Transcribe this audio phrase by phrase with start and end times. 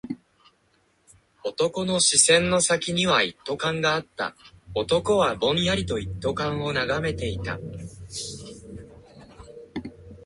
[1.45, 4.35] 男の視線の先には一斗缶があった。
[4.73, 7.59] 男はぼんやりと一斗缶を眺めていた。